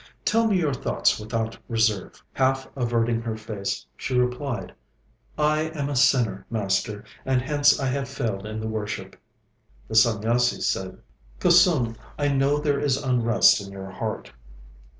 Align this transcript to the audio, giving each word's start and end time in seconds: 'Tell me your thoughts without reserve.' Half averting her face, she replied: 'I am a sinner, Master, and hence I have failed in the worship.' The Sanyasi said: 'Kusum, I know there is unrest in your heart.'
'Tell 0.25 0.47
me 0.47 0.57
your 0.57 0.73
thoughts 0.73 1.19
without 1.19 1.59
reserve.' 1.69 2.23
Half 2.33 2.67
averting 2.75 3.21
her 3.21 3.37
face, 3.37 3.85
she 3.95 4.17
replied: 4.17 4.73
'I 5.37 5.61
am 5.75 5.89
a 5.89 5.95
sinner, 5.95 6.43
Master, 6.49 7.03
and 7.23 7.39
hence 7.39 7.79
I 7.79 7.85
have 7.85 8.09
failed 8.09 8.47
in 8.47 8.59
the 8.59 8.67
worship.' 8.67 9.15
The 9.87 9.93
Sanyasi 9.93 10.61
said: 10.63 10.97
'Kusum, 11.39 11.95
I 12.17 12.29
know 12.29 12.57
there 12.57 12.79
is 12.79 12.97
unrest 12.97 13.61
in 13.61 13.71
your 13.71 13.91
heart.' 13.91 14.31